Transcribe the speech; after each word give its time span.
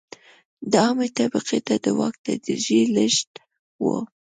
د 0.71 0.73
عامې 0.83 1.07
طبقې 1.17 1.59
ته 1.67 1.75
د 1.83 1.85
واک 1.97 2.15
تدریجي 2.25 2.81
لېږد 2.95 3.31
و. 3.83 3.85